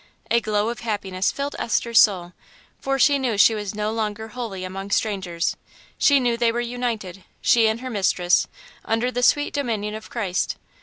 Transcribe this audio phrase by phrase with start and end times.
[0.31, 2.33] A glow of happiness filled Esther's soul,
[2.79, 5.55] for she knew she was no longer wholly among strangers;
[5.99, 8.47] she knew they were united she and her mistress
[8.83, 10.55] under the sweet dominion of Christ.